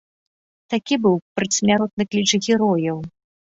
Такі 0.73 0.95
быў 1.03 1.15
перадсмяротны 1.37 2.03
кліч 2.11 2.29
герояў. 2.45 2.97